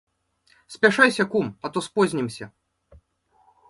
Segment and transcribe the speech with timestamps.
[0.75, 2.51] Спяшайся, кум, а то спознімся.